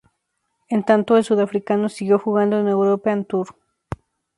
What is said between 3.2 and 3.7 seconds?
Tour.